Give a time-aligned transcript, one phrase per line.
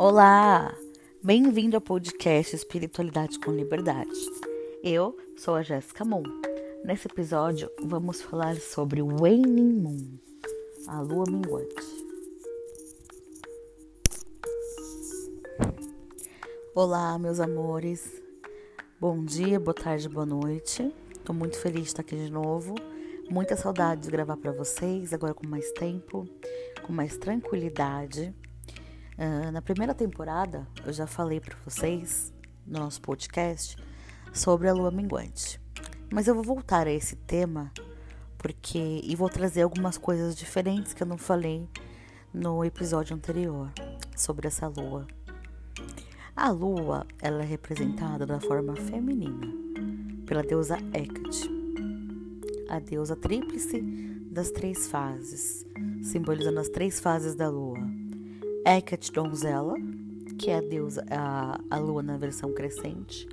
[0.00, 0.78] Olá!
[1.20, 4.08] Bem-vindo ao podcast Espiritualidade com Liberdade.
[4.80, 6.22] Eu sou a Jéssica Moon.
[6.84, 10.18] Nesse episódio, vamos falar sobre o Waning Moon,
[10.86, 11.74] a lua minguante.
[16.76, 18.22] Olá, meus amores.
[19.00, 20.94] Bom dia, boa tarde, boa noite.
[21.24, 22.76] Tô muito feliz de estar aqui de novo.
[23.28, 26.24] Muita saudade de gravar para vocês, agora com mais tempo,
[26.86, 28.32] com mais tranquilidade.
[29.18, 32.32] Uh, na primeira temporada, eu já falei para vocês
[32.64, 33.76] no nosso podcast
[34.32, 35.60] sobre a lua minguante.
[36.08, 37.72] Mas eu vou voltar a esse tema
[38.38, 41.68] porque e vou trazer algumas coisas diferentes que eu não falei
[42.32, 43.72] no episódio anterior
[44.16, 45.04] sobre essa lua.
[46.36, 49.52] A lua, ela é representada da forma feminina
[50.26, 51.50] pela deusa Hecate,
[52.68, 53.82] a deusa tríplice
[54.30, 55.66] das três fases,
[56.04, 57.97] simbolizando as três fases da lua
[58.70, 59.76] Hecate donzela,
[60.38, 63.26] que é a deusa, a, a lua na versão crescente,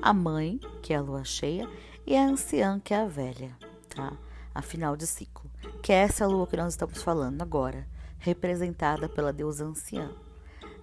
[0.00, 1.68] a mãe, que é a lua cheia,
[2.06, 3.54] e a anciã, que é a velha,
[3.94, 4.16] tá?
[4.54, 5.50] A final de ciclo,
[5.82, 7.86] que é essa lua que nós estamos falando agora,
[8.18, 10.10] representada pela deusa anciã,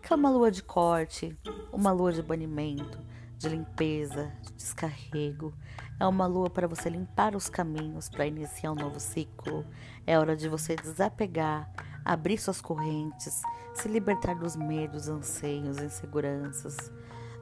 [0.04, 1.36] que é uma lua de corte,
[1.74, 3.00] uma lua de banimento,
[3.40, 5.52] de limpeza, de descarrego.
[6.00, 9.66] É uma lua para você limpar os caminhos para iniciar um novo ciclo.
[10.06, 11.72] É hora de você desapegar,
[12.06, 13.42] abrir suas correntes,
[13.74, 16.78] se libertar dos medos, anseios, inseguranças.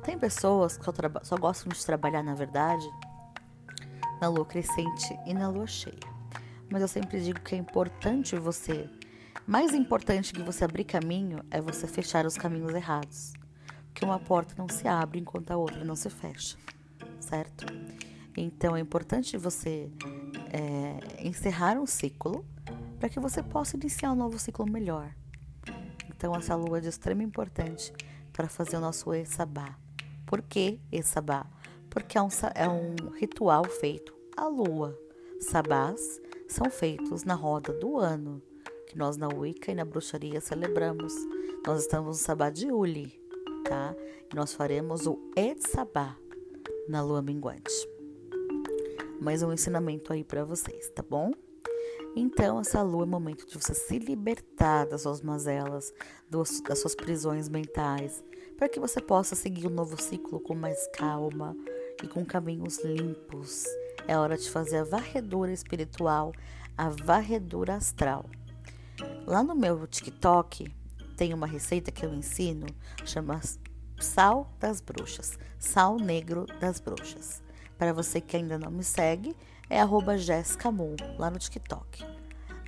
[0.04, 0.86] Tem pessoas que
[1.24, 2.90] só gostam de trabalhar, na verdade,
[4.22, 6.00] na lua crescente e na lua cheia.
[6.70, 8.90] Mas eu sempre digo que é importante você,
[9.46, 13.34] mais importante que você abrir caminho é você fechar os caminhos errados.
[13.88, 16.58] Porque uma porta não se abre enquanto a outra não se fecha,
[17.20, 17.66] certo?
[18.36, 19.92] Então é importante você
[20.52, 22.44] é, encerrar um ciclo
[23.04, 25.14] para que você possa iniciar um novo ciclo melhor.
[26.08, 27.94] Então, essa lua é de extrema importância
[28.32, 29.78] para fazer o nosso Esabá.
[30.26, 31.46] Por que Esabá?
[31.90, 34.98] Porque é um, é um ritual feito à lua.
[35.42, 38.42] Sabás são feitos na roda do ano,
[38.88, 41.14] que nós na Wicca e na bruxaria celebramos.
[41.68, 43.20] Nós estamos no Sabá de Uli,
[43.66, 43.94] tá?
[44.32, 46.16] E nós faremos o Etsabá
[46.88, 47.86] na lua minguante.
[49.20, 51.34] Mais um ensinamento aí para vocês, tá bom?
[52.16, 55.94] Então, essa lua é o momento de você se libertar das suas mazelas,
[56.30, 58.24] das suas prisões mentais,
[58.58, 61.56] para que você possa seguir um novo ciclo com mais calma
[62.04, 63.66] e com caminhos limpos.
[64.08, 66.34] É hora de fazer a varredura espiritual,
[66.78, 68.26] a varredura astral.
[69.26, 70.72] Lá no meu TikTok
[71.18, 72.68] tem uma receita que eu ensino,
[73.06, 73.40] chama
[74.00, 77.42] Sal das Bruxas, Sal Negro das Bruxas.
[77.78, 79.36] Para você que ainda não me segue,
[79.70, 80.16] é arroba
[81.18, 82.06] lá no TikTok.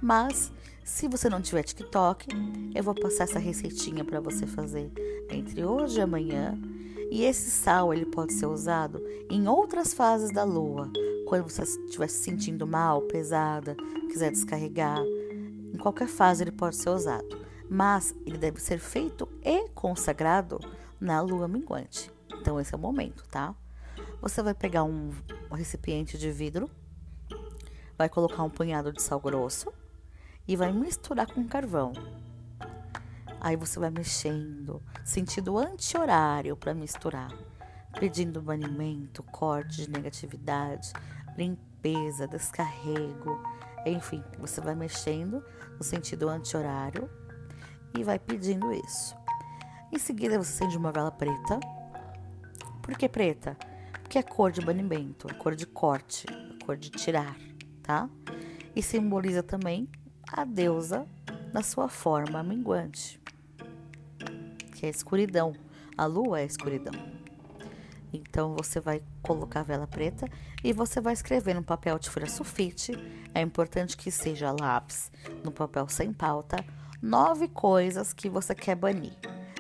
[0.01, 0.51] Mas,
[0.83, 2.28] se você não tiver TikTok,
[2.73, 4.91] eu vou passar essa receitinha para você fazer
[5.29, 6.57] entre hoje e amanhã.
[7.11, 10.91] E esse sal ele pode ser usado em outras fases da lua,
[11.28, 13.75] quando você estiver se sentindo mal, pesada,
[14.09, 15.01] quiser descarregar.
[15.73, 17.39] Em qualquer fase ele pode ser usado,
[17.69, 20.59] mas ele deve ser feito e consagrado
[21.00, 22.11] na lua minguante.
[22.39, 23.55] Então esse é o momento, tá?
[24.22, 25.11] Você vai pegar um,
[25.51, 26.69] um recipiente de vidro
[27.97, 29.72] vai colocar um punhado de sal grosso
[30.47, 31.94] e vai misturar com carvão.
[33.39, 37.31] Aí você vai mexendo, sentido anti-horário para misturar,
[38.00, 40.91] pedindo banimento, corte de negatividade,
[41.38, 43.41] limpeza, descarrego,
[43.85, 45.44] enfim, você vai mexendo
[45.78, 47.09] no sentido anti-horário
[47.95, 49.16] e vai pedindo isso.
[49.91, 51.59] Em seguida você acende uma vela preta.
[52.81, 53.55] Por que preta?
[54.01, 57.44] Porque é cor de banimento, é cor de corte, é cor de tirar
[57.85, 58.09] tá?
[58.75, 59.88] E simboliza também
[60.31, 61.06] a deusa
[61.53, 63.22] na sua forma minguante,
[64.73, 65.53] que é a escuridão.
[65.97, 66.94] A lua é a escuridão.
[68.12, 70.28] Então você vai colocar a vela preta
[70.63, 72.91] e você vai escrever no papel de folha sulfite.
[73.34, 75.12] É importante que seja lápis,
[75.44, 76.57] no papel sem pauta,
[77.02, 79.14] nove coisas que você quer banir.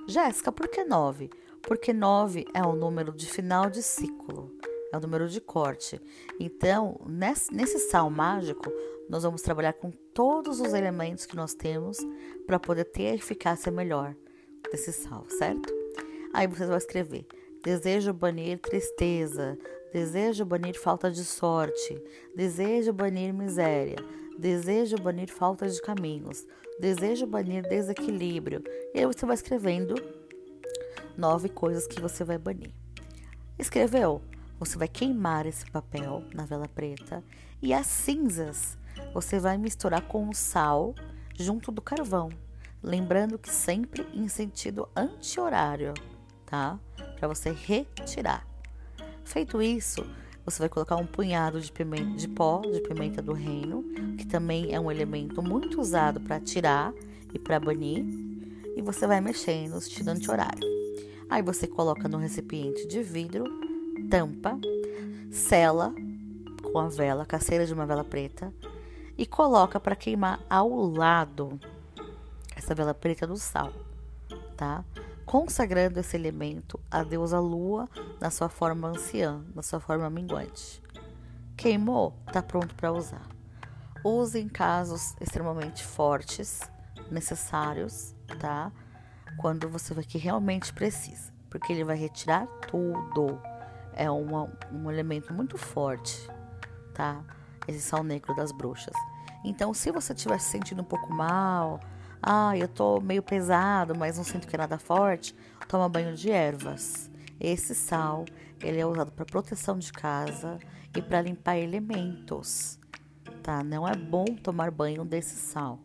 [0.07, 1.29] Jéssica, por que nove?
[1.61, 4.51] Porque nove é o número de final de ciclo
[4.95, 6.01] é o número de corte.
[6.39, 8.71] Então, nesse, nesse sal mágico,
[9.09, 11.97] nós vamos trabalhar com todos os elementos que nós temos
[12.47, 14.15] para poder ter a eficácia melhor
[14.71, 15.73] desse sal, certo?
[16.33, 17.25] Aí você vai escrever:
[17.63, 19.57] desejo banir tristeza,
[19.93, 22.01] desejo banir falta de sorte,
[22.35, 23.97] desejo banir miséria,
[24.37, 26.45] desejo banir falta de caminhos,
[26.79, 28.63] desejo banir desequilíbrio.
[28.93, 29.95] E aí você vai escrevendo
[31.17, 32.71] nove coisas que você vai banir.
[33.57, 34.21] Escreveu?
[34.59, 37.23] Você vai queimar esse papel na vela preta
[37.61, 38.77] e as cinzas
[39.13, 40.95] você vai misturar com o sal
[41.37, 42.29] junto do carvão.
[42.81, 45.93] Lembrando que sempre em sentido anti-horário,
[46.45, 46.79] tá?
[47.17, 48.47] Para você retirar.
[49.23, 50.05] Feito isso,
[50.45, 53.83] você vai colocar um punhado de, pimenta, de pó de pimenta do reino,
[54.17, 56.93] que também é um elemento muito usado para tirar
[57.33, 58.05] e para banir,
[58.75, 60.63] e você vai mexendo, sentido anti-horário.
[61.27, 63.64] Aí você coloca no recipiente de vidro,
[64.09, 64.59] tampa,
[65.31, 65.93] sela
[66.71, 68.53] com a vela, caceira de uma vela preta,
[69.17, 71.59] e coloca para queimar ao lado
[72.55, 73.71] essa vela preta do sal,
[74.57, 74.83] tá?
[75.25, 80.81] Consagrando esse elemento à deusa lua na sua forma anciã, na sua forma minguante.
[81.55, 83.27] Queimou, tá pronto para usar.
[84.03, 86.61] Use em casos extremamente fortes,
[87.09, 88.71] necessários, tá?
[89.37, 93.39] Quando você vê que realmente precisa, porque ele vai retirar tudo.
[93.95, 96.29] É uma, um elemento muito forte,
[96.93, 97.23] tá?
[97.67, 98.93] Esse sal negro das bruxas.
[99.43, 101.79] Então, se você estiver se sentindo um pouco mal,
[102.21, 105.35] ah, eu tô meio pesado, mas não sinto que é nada forte,
[105.67, 107.09] toma banho de ervas.
[107.39, 108.25] Esse sal,
[108.61, 110.57] ele é usado para proteção de casa
[110.95, 112.79] e para limpar elementos,
[113.43, 113.63] tá?
[113.63, 115.79] Não é bom tomar banho desse sal.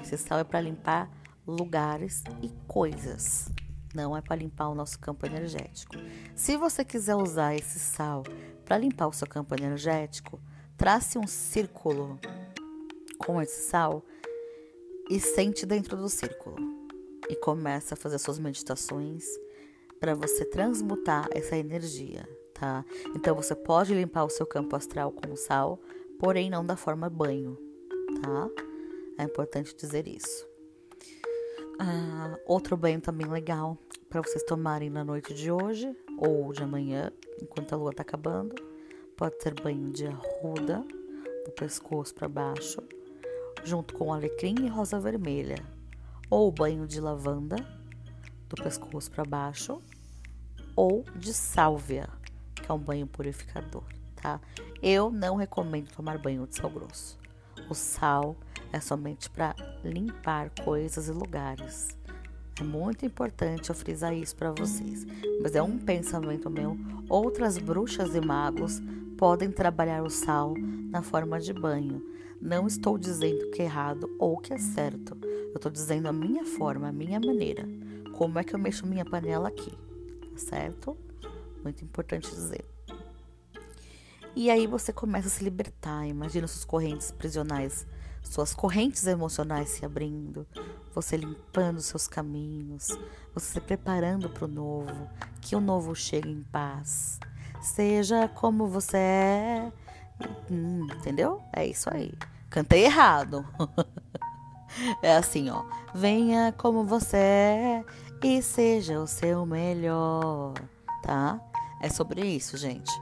[0.00, 1.10] Esse sal é para limpar
[1.46, 3.50] lugares e coisas.
[3.94, 5.94] Não é para limpar o nosso campo energético.
[6.34, 8.22] Se você quiser usar esse sal
[8.64, 10.40] para limpar o seu campo energético,
[10.76, 12.18] trace um círculo
[13.18, 14.04] com esse sal
[15.10, 16.56] e sente dentro do círculo.
[17.28, 19.24] E começa a fazer suas meditações
[19.98, 22.84] para você transmutar essa energia, tá?
[23.14, 25.80] Então você pode limpar o seu campo astral com sal,
[26.18, 27.58] porém não da forma banho,
[28.22, 28.48] tá?
[29.18, 30.46] É importante dizer isso.
[31.78, 33.78] Ah, outro banho também legal
[34.10, 38.54] para vocês tomarem na noite de hoje ou de amanhã, enquanto a lua tá acabando.
[39.16, 40.84] Pode ser banho de arruda,
[41.44, 42.82] do pescoço para baixo,
[43.64, 45.64] junto com alecrim e rosa vermelha,
[46.28, 47.56] ou banho de lavanda,
[48.48, 49.80] do pescoço para baixo,
[50.74, 52.08] ou de sálvia,
[52.54, 53.84] que é um banho purificador,
[54.16, 54.40] tá?
[54.82, 57.18] Eu não recomendo tomar banho de sal grosso.
[57.68, 58.36] O sal
[58.72, 59.54] é somente para
[59.84, 61.96] limpar coisas e lugares.
[62.60, 65.06] É muito importante eu frisar isso para vocês,
[65.40, 66.76] mas é um pensamento meu.
[67.08, 68.82] Outras bruxas e magos
[69.16, 70.54] podem trabalhar o sal
[70.90, 72.02] na forma de banho.
[72.40, 75.16] Não estou dizendo que é errado ou que é certo.
[75.22, 77.64] Eu estou dizendo a minha forma, a minha maneira.
[78.12, 80.96] Como é que eu mexo minha panela aqui, tá certo?
[81.62, 82.64] Muito importante dizer.
[84.34, 86.06] E aí você começa a se libertar.
[86.06, 87.86] Imagina suas correntes prisionais
[88.28, 90.46] suas correntes emocionais se abrindo,
[90.94, 92.88] você limpando seus caminhos,
[93.34, 95.08] você se preparando para o novo,
[95.40, 97.18] que o novo chegue em paz.
[97.60, 99.72] Seja como você é.
[100.50, 101.42] Hum, entendeu?
[101.52, 102.12] É isso aí.
[102.50, 103.46] Cantei errado.
[105.02, 105.64] é assim, ó.
[105.94, 107.84] Venha como você é
[108.22, 110.54] e seja o seu melhor,
[111.02, 111.40] tá?
[111.80, 112.92] É sobre isso, gente.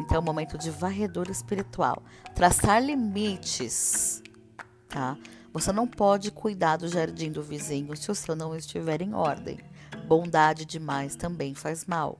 [0.00, 2.02] Então, é momento de varredura espiritual.
[2.34, 4.22] Traçar limites
[4.96, 5.18] tá?
[5.52, 9.58] Você não pode cuidar do jardim do vizinho se o seu não estiver em ordem.
[10.08, 12.18] Bondade demais também faz mal,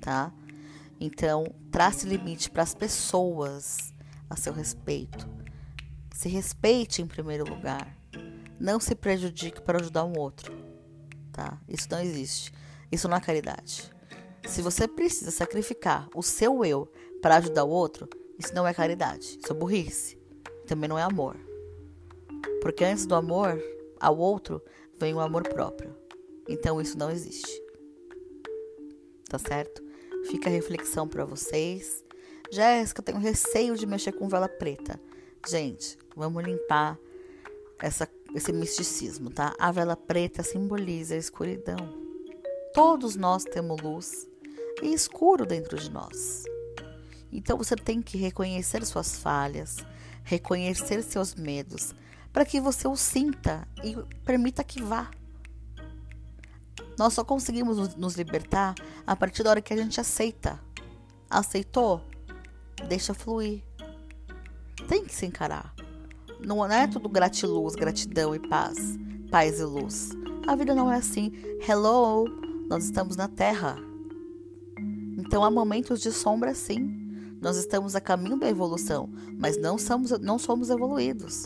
[0.00, 0.32] tá?
[0.98, 3.92] Então, trace limite para as pessoas
[4.30, 5.28] a seu respeito.
[6.14, 7.86] Se respeite em primeiro lugar.
[8.58, 10.56] Não se prejudique para ajudar um outro,
[11.32, 11.58] tá?
[11.68, 12.50] Isso não existe.
[12.90, 13.92] Isso não é caridade.
[14.46, 19.38] Se você precisa sacrificar o seu eu para ajudar o outro, isso não é caridade.
[19.42, 20.22] Isso é burrice
[20.72, 21.36] também não é amor.
[22.62, 23.60] Porque antes do amor
[23.98, 24.62] ao outro
[24.96, 25.94] vem o amor próprio.
[26.48, 27.60] Então isso não existe.
[29.28, 29.82] Tá certo?
[30.30, 32.04] Fica a reflexão para vocês.
[32.52, 35.00] Jéssica, eu tenho receio de mexer com vela preta.
[35.48, 36.96] Gente, vamos limpar
[37.80, 39.52] essa, esse misticismo, tá?
[39.58, 41.76] A vela preta simboliza a escuridão.
[42.72, 44.28] Todos nós temos luz
[44.82, 46.44] e escuro dentro de nós.
[47.32, 49.78] Então você tem que reconhecer suas falhas,
[50.22, 51.92] reconhecer seus medos,
[52.32, 55.10] para que você o sinta e permita que vá.
[56.98, 58.74] Nós só conseguimos nos libertar
[59.06, 60.58] a partir da hora que a gente aceita.
[61.28, 62.02] Aceitou?
[62.88, 63.62] Deixa fluir.
[64.88, 65.74] Tem que se encarar.
[66.44, 68.98] Não é tudo gratiluz, gratidão e paz,
[69.30, 70.10] paz e luz.
[70.46, 71.32] A vida não é assim.
[71.66, 72.24] Hello,
[72.68, 73.76] nós estamos na Terra.
[75.18, 76.98] Então há momentos de sombra sim.
[77.40, 79.08] Nós estamos a caminho da evolução,
[79.38, 81.44] mas não somos, não somos evoluídos.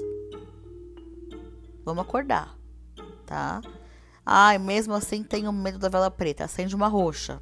[1.87, 2.59] Vamos acordar,
[3.25, 3.61] tá?
[4.25, 6.43] Ai, mesmo assim tenho medo da vela preta.
[6.43, 7.41] Acende uma roxa.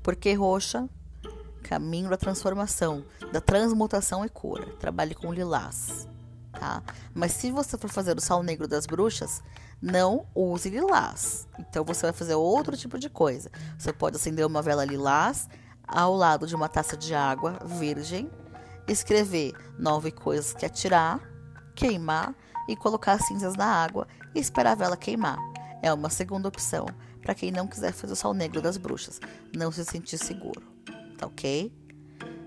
[0.00, 0.88] Porque roxa?
[1.64, 4.64] Caminho da transformação, da transmutação e cura.
[4.78, 6.06] Trabalhe com lilás,
[6.52, 6.80] tá?
[7.12, 9.42] Mas se você for fazer o sal negro das bruxas,
[9.82, 11.48] não use lilás.
[11.58, 13.50] Então você vai fazer outro tipo de coisa.
[13.76, 15.48] Você pode acender uma vela lilás
[15.84, 18.30] ao lado de uma taça de água virgem,
[18.86, 21.20] escrever nove coisas que atirar,
[21.74, 22.36] queimar
[22.68, 25.38] e colocar as cinzas na água e esperar a vela queimar.
[25.82, 26.86] É uma segunda opção
[27.22, 29.20] para quem não quiser fazer o sal negro das bruxas,
[29.56, 30.62] não se sentir seguro,
[31.16, 31.72] tá ok?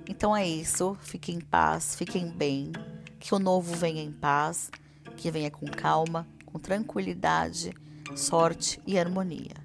[0.08, 2.72] Então é isso, fiquem em paz, fiquem bem,
[3.20, 4.70] que o novo venha em paz,
[5.18, 7.74] que venha com calma, com tranquilidade,
[8.16, 9.56] sorte e harmonia.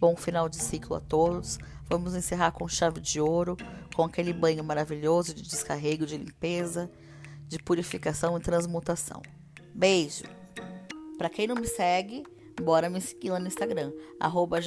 [0.00, 1.58] Bom final de ciclo a todos.
[1.88, 3.56] Vamos encerrar com chave de ouro,
[3.96, 6.90] com aquele banho maravilhoso de descarrego, de limpeza,
[7.48, 9.22] de purificação e transmutação.
[9.78, 10.24] Beijo!
[11.16, 12.24] Para quem não me segue,
[12.60, 14.58] bora me seguir lá no Instagram, arroba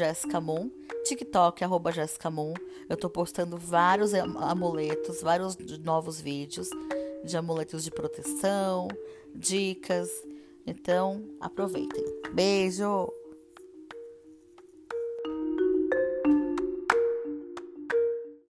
[0.41, 0.71] Moon,
[1.03, 1.91] TikTok, arroba
[2.31, 2.53] Moon.
[2.87, 6.69] Eu tô postando vários amuletos, vários novos vídeos
[7.25, 8.87] de amuletos de proteção,
[9.35, 10.09] dicas.
[10.65, 12.05] Então, aproveitem.
[12.33, 13.11] Beijo!